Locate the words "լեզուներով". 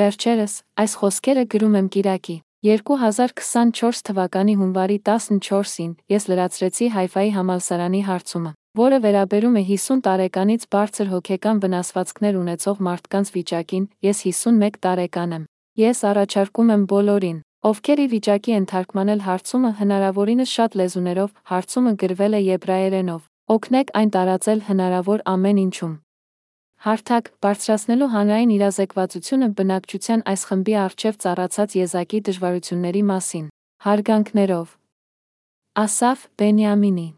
20.80-21.34